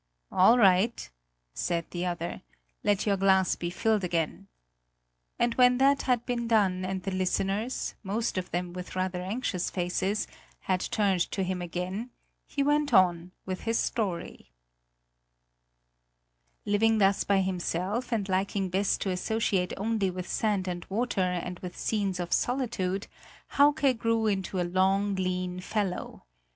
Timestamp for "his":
13.61-13.77